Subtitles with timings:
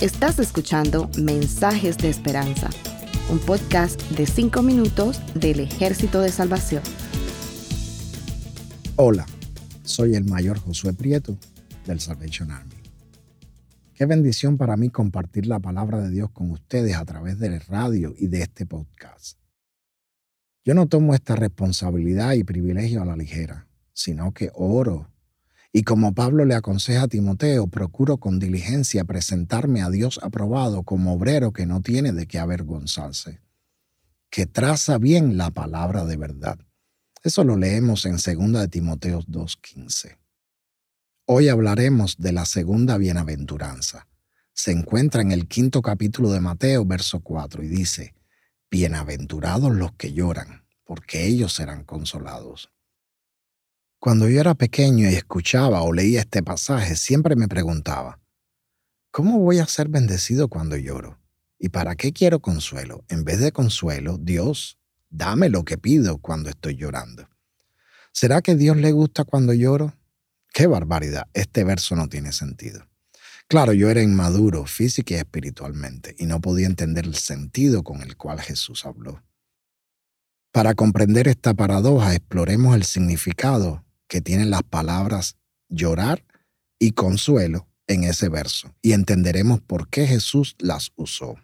[0.00, 2.70] Estás escuchando Mensajes de Esperanza,
[3.30, 6.82] un podcast de 5 minutos del Ejército de Salvación.
[8.96, 9.26] Hola,
[9.84, 11.38] soy el mayor Josué Prieto
[11.86, 12.74] del Salvation Army.
[13.94, 18.12] Qué bendición para mí compartir la palabra de Dios con ustedes a través del radio
[18.18, 19.38] y de este podcast.
[20.64, 25.11] Yo no tomo esta responsabilidad y privilegio a la ligera, sino que oro.
[25.72, 31.14] Y como Pablo le aconseja a Timoteo, procuro con diligencia presentarme a Dios aprobado como
[31.14, 33.40] obrero que no tiene de qué avergonzarse,
[34.28, 36.58] que traza bien la palabra de verdad.
[37.22, 40.18] Eso lo leemos en 2 de Timoteo 2.15.
[41.24, 44.08] Hoy hablaremos de la segunda bienaventuranza.
[44.52, 48.14] Se encuentra en el quinto capítulo de Mateo, verso 4, y dice,
[48.70, 52.71] Bienaventurados los que lloran, porque ellos serán consolados.
[54.02, 58.18] Cuando yo era pequeño y escuchaba o leía este pasaje, siempre me preguntaba,
[59.12, 61.20] ¿cómo voy a ser bendecido cuando lloro?
[61.56, 63.04] ¿Y para qué quiero consuelo?
[63.08, 64.76] En vez de consuelo, Dios,
[65.08, 67.28] dame lo que pido cuando estoy llorando.
[68.10, 69.94] ¿Será que Dios le gusta cuando lloro?
[70.52, 72.84] Qué barbaridad, este verso no tiene sentido.
[73.46, 78.16] Claro, yo era inmaduro física y espiritualmente y no podía entender el sentido con el
[78.16, 79.22] cual Jesús habló.
[80.50, 85.38] Para comprender esta paradoja, exploremos el significado que tienen las palabras
[85.70, 86.22] llorar
[86.78, 91.36] y consuelo en ese verso y entenderemos por qué Jesús las usó.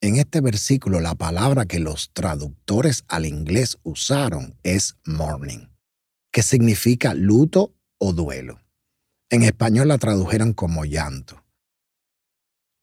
[0.00, 5.70] En este versículo la palabra que los traductores al inglés usaron es mourning,
[6.30, 8.60] que significa luto o duelo.
[9.28, 11.44] En español la tradujeron como llanto.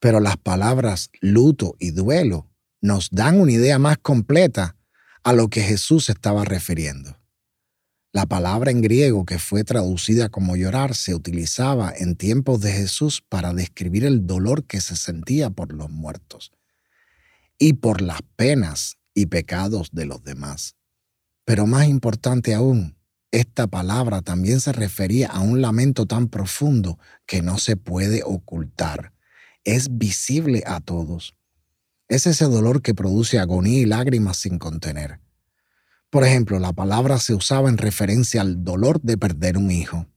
[0.01, 2.49] Pero las palabras luto y duelo
[2.81, 4.75] nos dan una idea más completa
[5.23, 7.17] a lo que Jesús estaba refiriendo.
[8.15, 13.21] La palabra en griego que fue traducida como llorar se utilizaba en tiempos de Jesús
[13.27, 16.53] para describir el dolor que se sentía por los muertos
[17.59, 20.77] y por las penas y pecados de los demás.
[21.43, 22.97] Pero más importante aún,
[23.31, 29.11] esta palabra también se refería a un lamento tan profundo que no se puede ocultar.
[29.65, 31.35] Es visible a todos.
[32.07, 35.24] Es ese dolor que produce agonía y lágrimas sin contener.
[36.15, 40.07] Por ejemplo, la palabra se usaba en referencia al dolor de perder un hijo,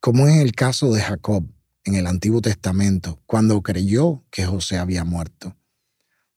[0.00, 1.46] como es el caso de Jacob
[1.84, 5.54] en el Antiguo Testamento, cuando creyó que José había muerto.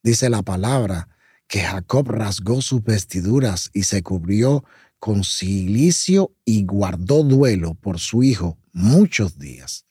[0.03, 1.07] Dice la palabra
[1.47, 4.65] que Jacob rasgó sus vestiduras y se cubrió
[4.99, 9.85] con silicio y guardó duelo por su hijo muchos días.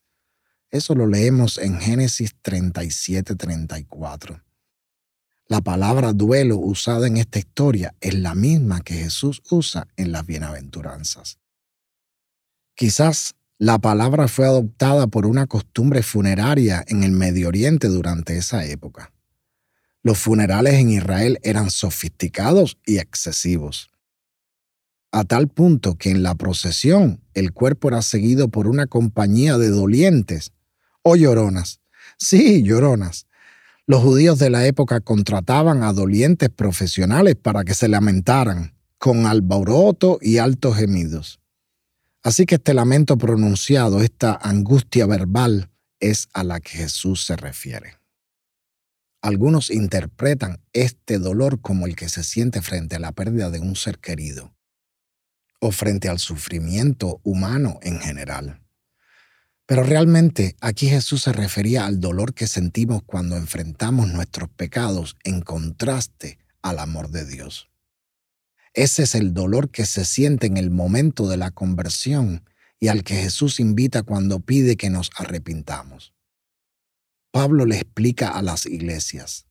[0.71, 4.43] Eso lo leemos en Génesis 37, 34.
[5.50, 10.25] La palabra duelo usada en esta historia es la misma que Jesús usa en las
[10.25, 11.41] bienaventuranzas.
[12.77, 18.65] Quizás la palabra fue adoptada por una costumbre funeraria en el Medio Oriente durante esa
[18.65, 19.12] época.
[20.05, 23.91] Los funerales en Israel eran sofisticados y excesivos
[25.12, 29.71] a tal punto que en la procesión el cuerpo era seguido por una compañía de
[29.71, 30.53] dolientes
[31.03, 31.81] o lloronas.
[32.17, 33.27] Sí, lloronas.
[33.87, 40.19] Los judíos de la época contrataban a dolientes profesionales para que se lamentaran, con alboroto
[40.21, 41.41] y altos gemidos.
[42.23, 45.71] Así que este lamento pronunciado, esta angustia verbal,
[46.01, 47.97] es a la que Jesús se refiere.
[49.23, 53.77] Algunos interpretan este dolor como el que se siente frente a la pérdida de un
[53.77, 54.55] ser querido
[55.61, 58.59] o frente al sufrimiento humano en general.
[59.70, 65.42] Pero realmente aquí Jesús se refería al dolor que sentimos cuando enfrentamos nuestros pecados en
[65.42, 67.70] contraste al amor de Dios.
[68.75, 72.42] Ese es el dolor que se siente en el momento de la conversión
[72.81, 76.14] y al que Jesús invita cuando pide que nos arrepintamos.
[77.31, 79.47] Pablo le explica a las iglesias,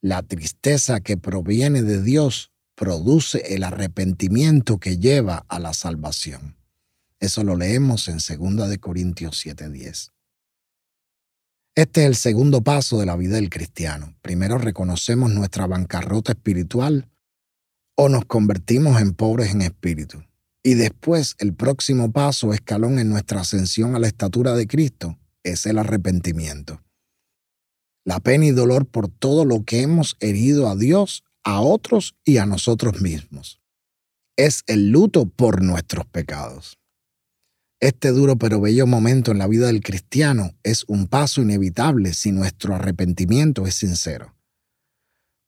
[0.00, 6.61] la tristeza que proviene de Dios produce el arrepentimiento que lleva a la salvación.
[7.22, 10.10] Eso lo leemos en 2 de Corintios 7:10.
[11.76, 14.16] Este es el segundo paso de la vida del cristiano.
[14.22, 17.08] Primero reconocemos nuestra bancarrota espiritual
[17.94, 20.24] o nos convertimos en pobres en espíritu.
[20.64, 25.64] Y después el próximo paso, escalón en nuestra ascensión a la estatura de Cristo, es
[25.66, 26.82] el arrepentimiento.
[28.04, 32.38] La pena y dolor por todo lo que hemos herido a Dios a otros y
[32.38, 33.60] a nosotros mismos.
[34.36, 36.81] Es el luto por nuestros pecados.
[37.82, 42.30] Este duro pero bello momento en la vida del cristiano es un paso inevitable si
[42.30, 44.36] nuestro arrepentimiento es sincero.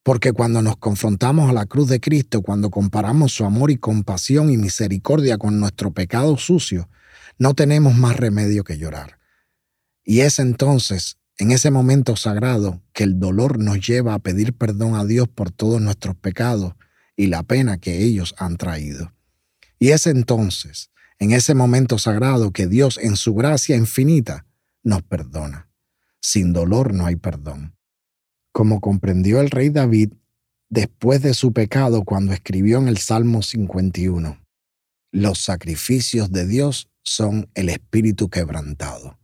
[0.02, 4.50] Porque cuando nos confrontamos a la cruz de Cristo, cuando comparamos su amor y compasión
[4.50, 6.88] y misericordia con nuestro pecado sucio,
[7.38, 9.20] no tenemos más remedio que llorar.
[10.02, 14.96] Y es entonces, en ese momento sagrado, que el dolor nos lleva a pedir perdón
[14.96, 16.74] a Dios por todos nuestros pecados
[17.14, 19.12] y la pena que ellos han traído.
[19.78, 24.46] Y es entonces, en ese momento sagrado, que Dios en su gracia infinita
[24.82, 25.70] nos perdona.
[26.20, 27.76] Sin dolor no hay perdón.
[28.52, 30.12] Como comprendió el rey David
[30.68, 34.40] después de su pecado cuando escribió en el Salmo 51,
[35.12, 39.18] los sacrificios de Dios son el espíritu quebrantado.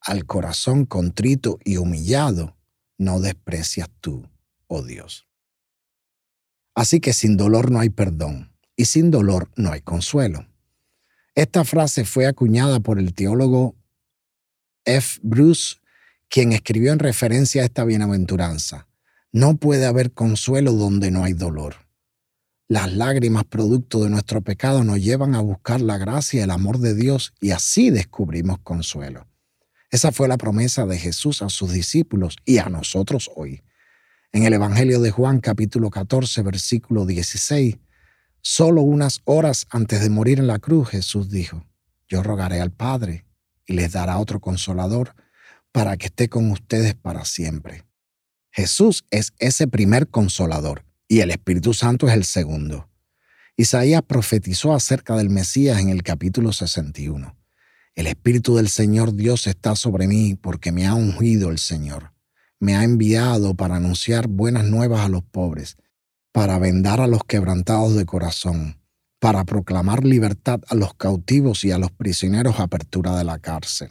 [0.00, 2.56] Al corazón contrito y humillado
[2.98, 4.28] no desprecias tú,
[4.66, 5.26] oh Dios.
[6.74, 10.46] Así que sin dolor no hay perdón y sin dolor no hay consuelo.
[11.34, 13.74] Esta frase fue acuñada por el teólogo
[14.84, 15.18] F.
[15.22, 15.76] Bruce,
[16.28, 18.86] quien escribió en referencia a esta bienaventuranza.
[19.32, 21.74] No puede haber consuelo donde no hay dolor.
[22.68, 26.78] Las lágrimas producto de nuestro pecado nos llevan a buscar la gracia y el amor
[26.78, 29.26] de Dios y así descubrimos consuelo.
[29.90, 33.62] Esa fue la promesa de Jesús a sus discípulos y a nosotros hoy.
[34.32, 37.76] En el Evangelio de Juan capítulo 14 versículo 16,
[38.44, 41.66] solo unas horas antes de morir en la cruz, Jesús dijo,
[42.06, 43.24] yo rogaré al Padre
[43.66, 45.14] y les dará otro consolador
[45.72, 47.84] para que esté con ustedes para siempre.
[48.52, 52.88] Jesús es ese primer consolador y el Espíritu Santo es el segundo.
[53.56, 57.36] Isaías profetizó acerca del Mesías en el capítulo 61.
[57.94, 62.12] El Espíritu del Señor Dios está sobre mí porque me ha ungido el Señor.
[62.60, 65.76] Me ha enviado para anunciar buenas nuevas a los pobres,
[66.34, 68.80] para vendar a los quebrantados de corazón,
[69.20, 73.90] para proclamar libertad a los cautivos y a los prisioneros apertura de la cárcel,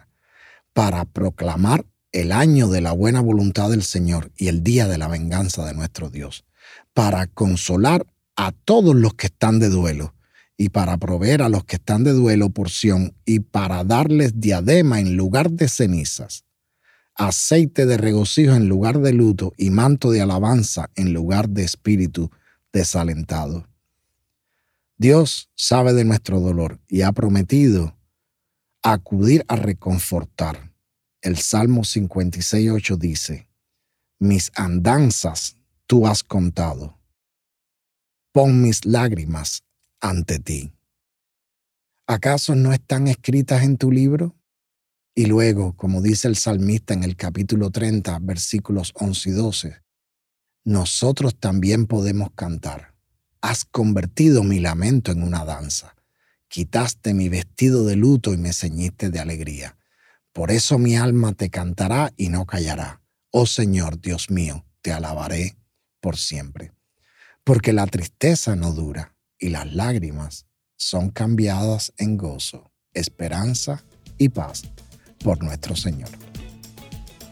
[0.73, 5.07] para proclamar el año de la buena voluntad del Señor y el día de la
[5.07, 6.43] venganza de nuestro Dios
[6.93, 8.05] para consolar
[8.35, 10.13] a todos los que están de duelo
[10.57, 15.15] y para proveer a los que están de duelo porción y para darles diadema en
[15.15, 16.43] lugar de cenizas,
[17.15, 22.31] aceite de regocijo en lugar de luto y manto de alabanza en lugar de espíritu
[22.71, 23.68] desalentado.
[24.98, 27.98] Dios sabe de nuestro dolor y ha prometido
[28.81, 30.71] acudir a reconfortar.
[31.21, 33.50] El Salmo 56.8 dice,
[34.19, 35.57] mis andanzas
[35.88, 36.98] tú has contado.
[38.31, 39.63] Pon mis lágrimas
[40.01, 40.74] ante ti.
[42.07, 44.36] ¿Acaso no están escritas en tu libro?
[45.15, 49.75] Y luego, como dice el salmista en el capítulo 30, versículos 11 y 12,
[50.63, 52.95] nosotros también podemos cantar.
[53.39, 55.95] Has convertido mi lamento en una danza.
[56.48, 59.77] Quitaste mi vestido de luto y me ceñiste de alegría.
[60.31, 63.01] Por eso mi alma te cantará y no callará.
[63.30, 65.57] Oh Señor, Dios mío, te alabaré
[66.00, 66.71] por siempre.
[67.44, 73.83] Porque la tristeza no dura y las lágrimas son cambiadas en gozo, esperanza
[74.18, 74.63] y paz
[75.24, 76.10] por nuestro Señor.